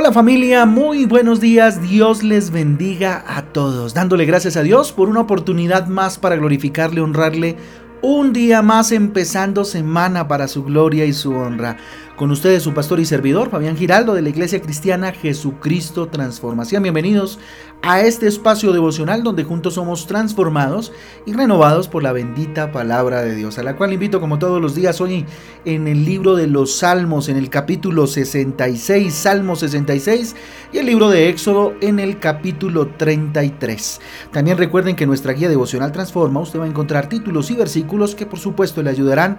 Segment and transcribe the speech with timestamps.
[0.00, 5.08] Hola familia, muy buenos días, Dios les bendiga a todos, dándole gracias a Dios por
[5.08, 7.56] una oportunidad más para glorificarle, honrarle,
[8.02, 11.76] un día más empezando semana para su gloria y su honra.
[12.16, 16.82] Con ustedes su pastor y servidor, Fabián Giraldo, de la Iglesia Cristiana Jesucristo Transformación.
[16.82, 17.38] Bienvenidos
[17.80, 20.92] a este espacio devocional donde juntos somos transformados
[21.26, 24.74] y renovados por la bendita palabra de Dios, a la cual invito como todos los
[24.74, 25.26] días hoy
[25.64, 30.34] en el libro de los Salmos, en el capítulo 66, Salmo 66,
[30.72, 34.00] y el libro de Éxodo en el capítulo 33.
[34.32, 38.26] También recuerden que nuestra guía devocional Transforma usted va a encontrar títulos y versículos que
[38.26, 39.38] por supuesto le ayudarán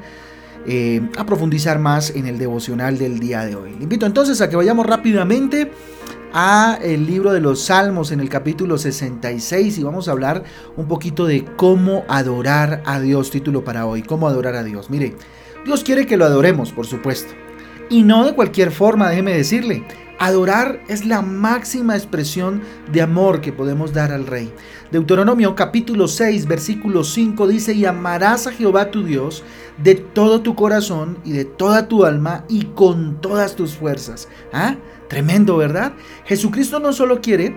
[0.67, 3.75] eh, a profundizar más en el devocional del día de hoy.
[3.75, 5.71] Le invito entonces a que vayamos rápidamente
[6.33, 10.43] a el libro de los Salmos en el capítulo 66 y vamos a hablar
[10.75, 14.89] un poquito de cómo adorar a Dios, título para hoy, cómo adorar a Dios.
[14.89, 15.15] Mire,
[15.65, 17.33] Dios quiere que lo adoremos, por supuesto,
[17.89, 19.83] y no de cualquier forma, déjeme decirle.
[20.21, 24.51] Adorar es la máxima expresión de amor que podemos dar al Rey.
[24.91, 29.43] Deuteronomio capítulo 6, versículo 5 dice, y amarás a Jehová tu Dios
[29.81, 34.27] de todo tu corazón y de toda tu alma y con todas tus fuerzas.
[34.51, 34.75] ¿Ah?
[35.07, 35.93] Tremendo, ¿verdad?
[36.25, 37.55] Jesucristo no solo quiere,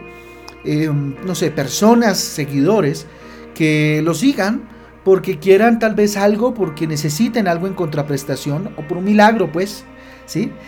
[0.64, 3.06] eh, no sé, personas, seguidores,
[3.54, 4.68] que lo sigan
[5.04, 9.84] porque quieran tal vez algo, porque necesiten algo en contraprestación o por un milagro, pues.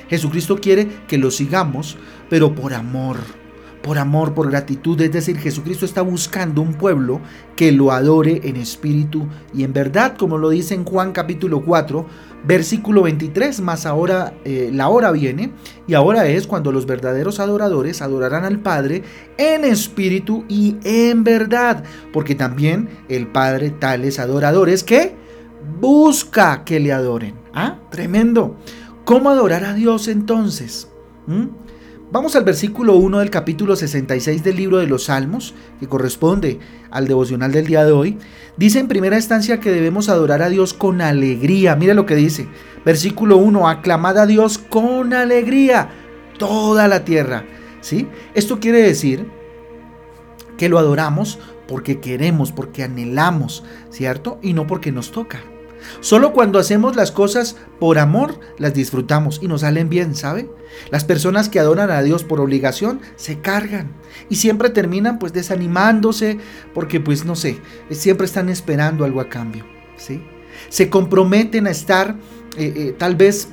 [0.08, 1.96] Jesucristo quiere que lo sigamos,
[2.28, 3.16] pero por amor,
[3.82, 5.00] por amor, por gratitud.
[5.00, 7.20] Es decir, Jesucristo está buscando un pueblo
[7.54, 12.06] que lo adore en espíritu y en verdad, como lo dice en Juan capítulo 4,
[12.46, 15.52] versículo 23, más ahora eh, la hora viene
[15.86, 19.02] y ahora es cuando los verdaderos adoradores adorarán al Padre
[19.36, 25.14] en espíritu y en verdad, porque también el Padre tales adoradores que
[25.80, 27.34] busca que le adoren.
[27.52, 27.78] ¿Ah?
[27.90, 28.56] Tremendo.
[29.04, 30.88] ¿Cómo adorar a Dios entonces?
[31.26, 31.48] ¿Mm?
[32.10, 36.58] Vamos al versículo 1 del capítulo 66 del libro de los Salmos, que corresponde
[36.90, 38.18] al devocional del día de hoy.
[38.56, 41.76] Dice en primera instancia que debemos adorar a Dios con alegría.
[41.76, 42.48] Mire lo que dice.
[42.82, 45.90] Versículo 1, aclamad a Dios con alegría
[46.38, 47.44] toda la tierra.
[47.82, 48.08] ¿Sí?
[48.32, 49.26] Esto quiere decir
[50.56, 51.38] que lo adoramos
[51.68, 54.38] porque queremos, porque anhelamos, ¿cierto?
[54.40, 55.40] Y no porque nos toca.
[56.00, 60.50] Solo cuando hacemos las cosas por amor, las disfrutamos y nos salen bien, ¿sabe?
[60.90, 63.92] Las personas que adoran a Dios por obligación se cargan
[64.28, 66.38] y siempre terminan pues desanimándose
[66.72, 67.58] porque pues no sé,
[67.90, 69.64] siempre están esperando algo a cambio,
[69.96, 70.22] ¿sí?
[70.68, 72.16] Se comprometen a estar
[72.56, 73.48] eh, eh, tal vez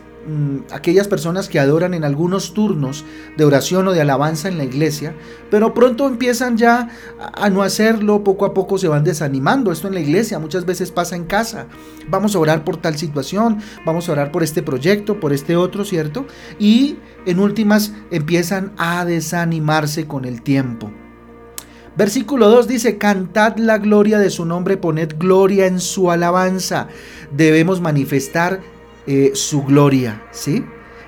[0.72, 3.06] aquellas personas que adoran en algunos turnos
[3.38, 5.16] de oración o de alabanza en la iglesia,
[5.50, 6.90] pero pronto empiezan ya
[7.20, 9.72] a no hacerlo, poco a poco se van desanimando.
[9.72, 11.68] Esto en la iglesia muchas veces pasa en casa.
[12.10, 15.86] Vamos a orar por tal situación, vamos a orar por este proyecto, por este otro,
[15.86, 16.26] ¿cierto?
[16.60, 20.92] Y en últimas empiezan a desanimarse con el tiempo.
[21.98, 26.88] Versículo 2 dice, cantad la gloria de su nombre, poned gloria en su alabanza.
[27.36, 28.62] Debemos manifestar
[29.08, 30.64] eh, su gloria, ¿sí?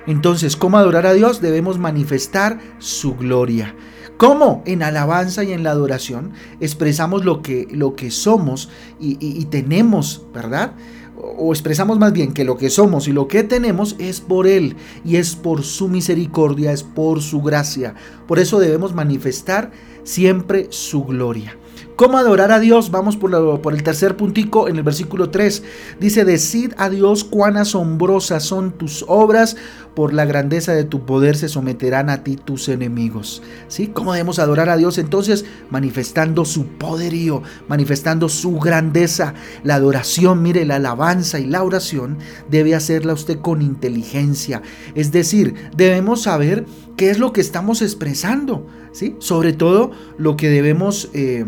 [0.06, 1.40] Entonces, ¿cómo adorar a Dios?
[1.40, 3.74] Debemos manifestar su gloria.
[4.16, 4.62] ¿Cómo?
[4.66, 8.68] En alabanza y en la adoración expresamos lo que, lo que somos
[9.00, 10.74] y, y tenemos, ¿verdad?
[11.16, 14.76] O expresamos más bien que lo que somos y lo que tenemos es por Él
[15.04, 17.94] y es por su misericordia, es por su gracia.
[18.28, 19.72] Por eso debemos manifestar
[20.04, 21.56] siempre su gloria.
[21.96, 22.90] ¿Cómo adorar a Dios?
[22.90, 23.32] Vamos por,
[23.72, 25.62] el tercer puntico en el versículo 3.
[26.00, 29.56] Dice, decid a Dios cuán asombrosas son tus obras,
[29.94, 33.44] por la grandeza de tu poder se someterán a ti tus enemigos.
[33.68, 33.86] ¿Sí?
[33.86, 34.98] ¿Cómo debemos adorar a Dios?
[34.98, 39.34] Entonces, manifestando su poderío, manifestando su grandeza.
[39.62, 42.18] La adoración, mire, la alabanza y la oración
[42.50, 44.62] debe hacerla usted con inteligencia.
[44.96, 46.66] Es decir, debemos saber
[46.96, 48.66] qué es lo que estamos expresando.
[48.90, 49.14] ¿Sí?
[49.20, 51.08] Sobre todo lo que debemos...
[51.14, 51.44] Eh,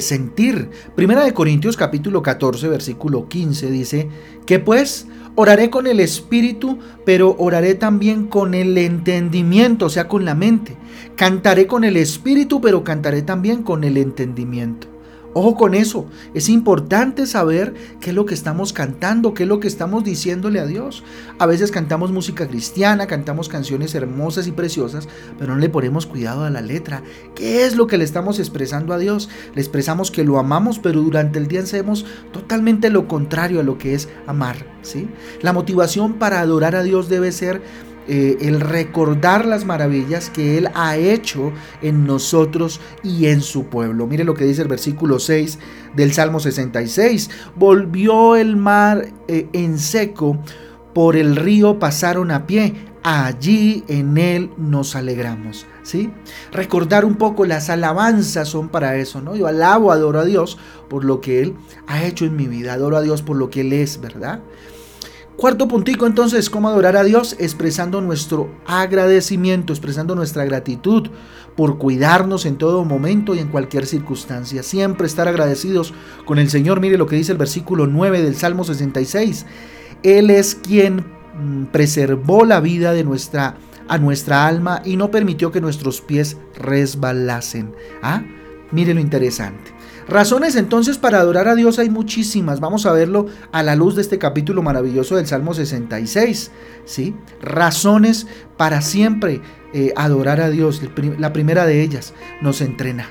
[0.00, 0.70] sentir.
[0.94, 4.08] Primera de Corintios capítulo 14 versículo 15 dice
[4.44, 5.06] que pues
[5.36, 10.76] oraré con el espíritu, pero oraré también con el entendimiento, o sea, con la mente.
[11.14, 14.88] Cantaré con el espíritu, pero cantaré también con el entendimiento.
[15.38, 19.60] Ojo con eso, es importante saber qué es lo que estamos cantando, qué es lo
[19.60, 21.04] que estamos diciéndole a Dios.
[21.38, 26.44] A veces cantamos música cristiana, cantamos canciones hermosas y preciosas, pero no le ponemos cuidado
[26.44, 27.02] a la letra.
[27.34, 29.28] ¿Qué es lo que le estamos expresando a Dios?
[29.54, 33.76] Le expresamos que lo amamos, pero durante el día hacemos totalmente lo contrario a lo
[33.76, 34.64] que es amar.
[34.80, 35.06] ¿sí?
[35.42, 37.60] La motivación para adorar a Dios debe ser
[38.08, 44.06] eh, el recordar las maravillas que Él ha hecho en nosotros y en su pueblo.
[44.06, 45.58] Mire lo que dice el versículo 6
[45.94, 47.30] del Salmo 66.
[47.56, 50.38] Volvió el mar eh, en seco,
[50.94, 55.66] por el río pasaron a pie, allí en Él nos alegramos.
[55.82, 56.10] ¿sí?
[56.52, 59.36] Recordar un poco las alabanzas son para eso, ¿no?
[59.36, 60.58] Yo alabo, adoro a Dios
[60.88, 61.54] por lo que Él
[61.86, 64.40] ha hecho en mi vida, adoro a Dios por lo que Él es, ¿verdad?
[65.36, 71.10] Cuarto puntico entonces, cómo adorar a Dios, expresando nuestro agradecimiento, expresando nuestra gratitud
[71.54, 74.62] por cuidarnos en todo momento y en cualquier circunstancia.
[74.62, 75.92] Siempre estar agradecidos
[76.24, 76.80] con el Señor.
[76.80, 79.44] Mire lo que dice el versículo 9 del Salmo 66.
[80.02, 81.04] Él es quien
[81.38, 83.56] mm, preservó la vida de nuestra
[83.88, 87.74] a nuestra alma y no permitió que nuestros pies resbalasen.
[88.02, 88.22] ¿Ah?
[88.72, 89.75] Mire lo interesante.
[90.08, 92.60] Razones entonces para adorar a Dios hay muchísimas.
[92.60, 96.52] Vamos a verlo a la luz de este capítulo maravilloso del Salmo 66.
[96.84, 97.14] ¿sí?
[97.40, 99.40] Razones para siempre
[99.72, 100.80] eh, adorar a Dios.
[101.18, 103.08] La primera de ellas nos entrena.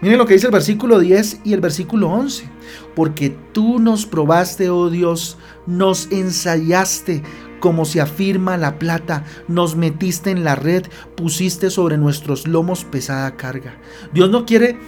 [0.00, 2.48] Miren lo que dice el versículo 10 y el versículo 11.
[2.94, 7.22] Porque tú nos probaste, oh Dios, nos ensayaste
[7.58, 10.84] como se afirma la plata, nos metiste en la red,
[11.16, 13.76] pusiste sobre nuestros lomos pesada carga.
[14.12, 14.78] Dios no quiere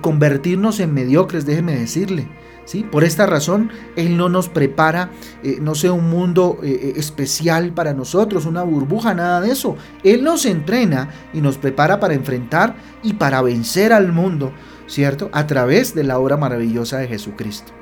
[0.00, 2.28] convertirnos en mediocres, déjeme decirle.
[2.66, 2.84] ¿Sí?
[2.84, 5.10] Por esta razón, Él no nos prepara,
[5.42, 9.76] eh, no sé, un mundo eh, especial para nosotros, una burbuja, nada de eso.
[10.04, 14.52] Él nos entrena y nos prepara para enfrentar y para vencer al mundo,
[14.86, 15.30] ¿cierto?
[15.32, 17.79] A través de la obra maravillosa de Jesucristo.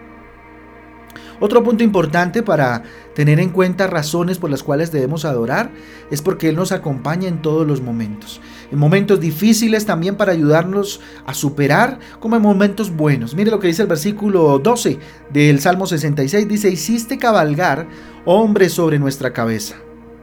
[1.41, 2.83] Otro punto importante para
[3.15, 5.71] tener en cuenta razones por las cuales debemos adorar
[6.11, 8.41] es porque Él nos acompaña en todos los momentos.
[8.71, 13.35] En momentos difíciles también para ayudarnos a superar, como en momentos buenos.
[13.35, 14.99] Mire lo que dice el versículo 12
[15.33, 16.49] del Salmo 66.
[16.49, 17.89] Dice, hiciste cabalgar
[18.25, 19.77] hombres sobre nuestra cabeza.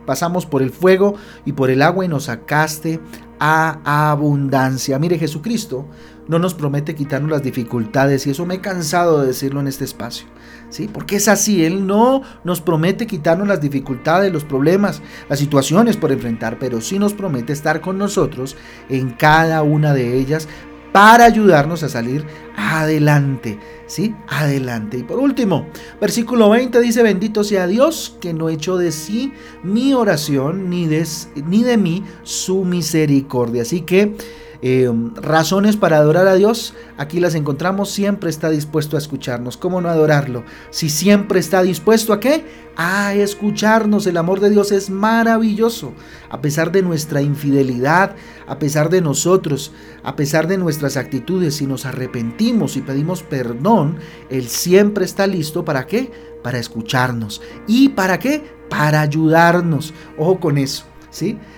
[0.06, 1.16] Pasamos por el fuego
[1.46, 3.00] y por el agua y nos sacaste
[3.40, 5.00] a abundancia.
[5.00, 5.88] Mire, Jesucristo
[6.28, 9.84] no nos promete quitarnos las dificultades y eso me he cansado de decirlo en este
[9.84, 10.28] espacio.
[10.70, 10.90] ¿Sí?
[10.92, 16.12] Porque es así, Él no nos promete quitarnos las dificultades, los problemas, las situaciones por
[16.12, 18.58] enfrentar, pero sí nos promete estar con nosotros
[18.90, 20.48] en cada una de ellas
[20.96, 22.26] para ayudarnos a salir
[22.56, 24.16] adelante, ¿sí?
[24.30, 25.00] Adelante.
[25.00, 25.68] Y por último,
[26.00, 31.06] versículo 20 dice, bendito sea Dios que no echó de sí mi oración ni de,
[31.48, 33.64] ni de mí su misericordia.
[33.64, 34.16] Así que
[34.62, 39.58] eh, razones para adorar a Dios, aquí las encontramos, siempre está dispuesto a escucharnos.
[39.58, 40.44] ¿Cómo no adorarlo?
[40.70, 42.46] Si siempre está dispuesto a qué?
[42.78, 44.08] A escucharnos.
[44.08, 45.94] El amor de Dios es maravilloso.
[46.30, 48.16] A pesar de nuestra infidelidad,
[48.48, 49.72] a pesar de nosotros,
[50.04, 53.98] a pesar de nuestras actitudes, si nos arrepentimos y pedimos perdón,
[54.30, 56.12] Él siempre está listo para qué?
[56.44, 57.42] Para escucharnos.
[57.68, 58.44] ¿Y para qué?
[58.70, 59.94] Para ayudarnos.
[60.18, 60.86] Ojo con eso.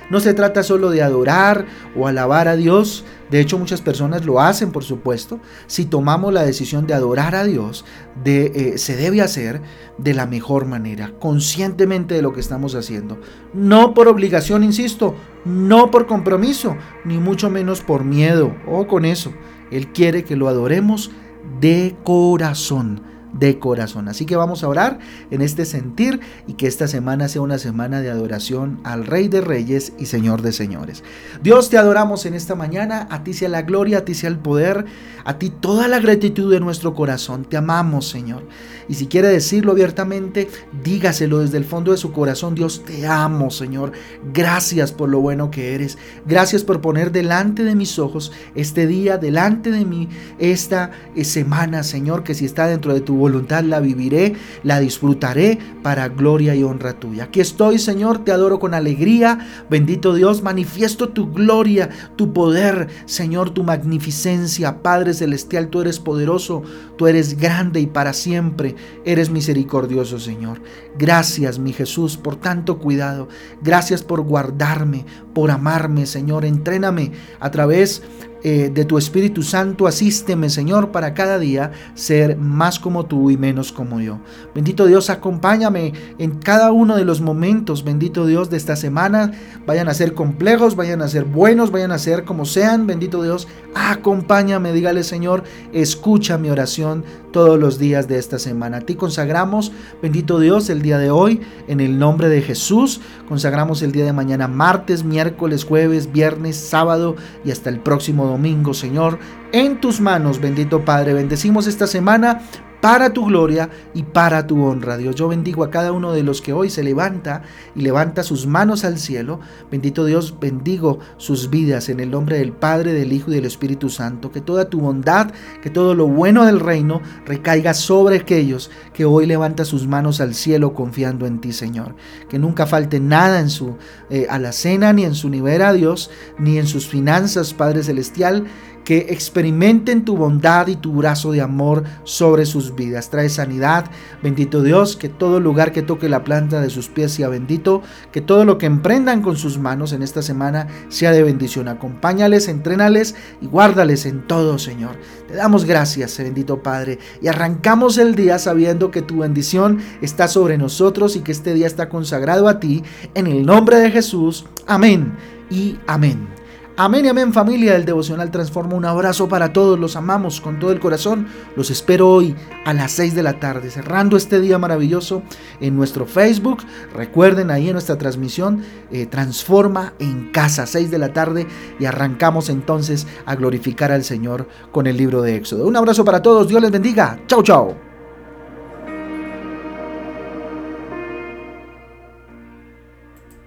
[0.09, 1.65] No se trata solo de adorar
[1.95, 5.39] o alabar a Dios, de hecho muchas personas lo hacen, por supuesto.
[5.67, 7.85] Si tomamos la decisión de adorar a Dios,
[8.25, 9.61] eh, se debe hacer
[9.97, 13.19] de la mejor manera, conscientemente de lo que estamos haciendo.
[13.53, 15.15] No por obligación, insisto,
[15.45, 18.55] no por compromiso, ni mucho menos por miedo.
[18.67, 19.33] O con eso,
[19.71, 21.11] Él quiere que lo adoremos
[21.59, 24.07] de corazón de corazón.
[24.07, 24.99] Así que vamos a orar
[25.31, 29.41] en este sentir y que esta semana sea una semana de adoración al Rey de
[29.41, 31.03] Reyes y Señor de Señores.
[31.43, 34.39] Dios te adoramos en esta mañana, a ti sea la gloria, a ti sea el
[34.39, 34.85] poder,
[35.25, 37.45] a ti toda la gratitud de nuestro corazón.
[37.45, 38.43] Te amamos, Señor.
[38.89, 40.47] Y si quiere decirlo abiertamente,
[40.83, 42.55] dígaselo desde el fondo de su corazón.
[42.55, 43.91] Dios, te amo, Señor.
[44.33, 45.97] Gracias por lo bueno que eres.
[46.25, 50.07] Gracias por poner delante de mis ojos este día, delante de mí,
[50.39, 55.59] esta eh, semana, Señor, que si está dentro de tu voluntad la viviré, la disfrutaré
[55.83, 57.25] para gloria y honra tuya.
[57.25, 59.65] Aquí estoy, Señor, te adoro con alegría.
[59.69, 64.81] Bendito Dios, manifiesto tu gloria, tu poder, Señor, tu magnificencia.
[64.81, 66.63] Padre celestial, tú eres poderoso,
[66.97, 70.61] tú eres grande y para siempre eres misericordioso, Señor.
[70.97, 73.27] Gracias, mi Jesús, por tanto cuidado.
[73.61, 76.45] Gracias por guardarme, por amarme, Señor.
[76.45, 78.03] Entréname a través
[78.49, 83.35] eh, de tu Espíritu Santo, asísteme, Señor, para cada día ser más como tú y
[83.35, 84.19] menos como yo.
[84.55, 89.33] Bendito Dios, acompáñame en cada uno de los momentos, bendito Dios, de esta semana.
[89.65, 93.49] Vayan a ser complejos, vayan a ser buenos, vayan a ser como sean, bendito Dios,
[93.75, 98.77] acompáñame, dígale, Señor, escucha mi oración todos los días de esta semana.
[98.77, 103.01] A ti consagramos, bendito Dios, el día de hoy, en el nombre de Jesús.
[103.27, 108.36] Consagramos el día de mañana, martes, miércoles, jueves, viernes, sábado y hasta el próximo domingo,
[108.73, 109.19] Señor.
[109.51, 112.41] En tus manos, bendito Padre, bendecimos esta semana
[112.87, 114.95] para tu gloria y para tu honra.
[114.95, 117.41] Dios, yo bendigo a cada uno de los que hoy se levanta
[117.75, 119.41] y levanta sus manos al cielo.
[119.69, 123.89] Bendito Dios, bendigo sus vidas en el nombre del Padre, del Hijo y del Espíritu
[123.89, 124.31] Santo.
[124.31, 129.25] Que toda tu bondad, que todo lo bueno del reino recaiga sobre aquellos que hoy
[129.25, 131.93] levantan sus manos al cielo confiando en ti, Señor.
[132.29, 133.75] Que nunca falte nada en su
[134.09, 138.45] eh, alacena, ni en su nivel a Dios, ni en sus finanzas, Padre Celestial
[138.87, 143.09] que experimenten tu bondad y tu brazo de amor sobre sus vidas.
[143.09, 143.91] Trae sanidad,
[144.23, 147.81] bendito Dios, que todo lugar que toque la planta de sus pies sea bendito,
[148.13, 151.67] que todo lo que emprendan con sus manos en esta semana sea de bendición.
[151.67, 154.95] Acompáñales, entrénales y guárdales en todo, Señor.
[155.27, 160.57] Te damos gracias, bendito Padre, y arrancamos el día sabiendo que tu bendición está sobre
[160.57, 162.83] nosotros y que este día está consagrado a ti.
[163.15, 164.45] En el nombre de Jesús.
[164.65, 165.11] Amén
[165.49, 166.46] y amén.
[166.79, 168.75] Amén y amén familia del devocional transforma.
[168.75, 171.27] Un abrazo para todos, los amamos con todo el corazón.
[171.55, 175.23] Los espero hoy a las 6 de la tarde, cerrando este día maravilloso
[175.59, 176.59] en nuestro Facebook.
[176.93, 181.47] Recuerden ahí en nuestra transmisión, eh, transforma en casa, 6 de la tarde
[181.79, 185.65] y arrancamos entonces a glorificar al Señor con el libro de Éxodo.
[185.65, 187.19] Un abrazo para todos, Dios les bendiga.
[187.25, 187.86] Chao, chao.